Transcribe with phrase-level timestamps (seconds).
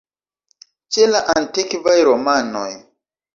[0.97, 2.67] Ĉe la antikvaj romanoj.